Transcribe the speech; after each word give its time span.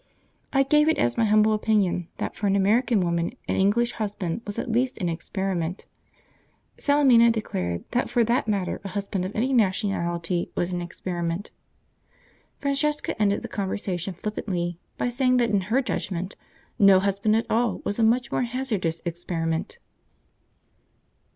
I 0.51 0.63
gave 0.63 0.89
it 0.89 0.97
as 0.97 1.15
my 1.15 1.25
humble 1.25 1.53
opinion 1.53 2.07
that 2.17 2.35
for 2.35 2.47
an 2.47 2.55
American 2.55 3.01
woman 3.01 3.33
an 3.47 3.55
English 3.55 3.91
husband 3.91 4.41
was 4.47 4.57
at 4.57 4.71
least 4.71 4.97
an 4.97 5.09
experiment; 5.09 5.85
Salemina 6.79 7.29
declared 7.29 7.83
that 7.91 8.09
for 8.09 8.23
that 8.23 8.47
matter 8.47 8.81
a 8.83 8.87
husband 8.87 9.25
of 9.25 9.35
any 9.35 9.53
nationality 9.53 10.49
was 10.55 10.73
an 10.73 10.81
experiment. 10.81 11.51
Francesca 12.57 13.21
ended 13.21 13.43
the 13.43 13.47
conversation 13.47 14.15
flippantly 14.15 14.79
by 14.97 15.07
saying 15.09 15.37
that 15.37 15.51
in 15.51 15.61
her 15.69 15.83
judgment 15.83 16.35
no 16.79 16.99
husband 16.99 17.35
at 17.35 17.45
all 17.47 17.83
was 17.85 17.99
a 17.99 18.03
much 18.03 18.31
more 18.31 18.41
hazardous 18.41 19.03
experiment. 19.05 19.77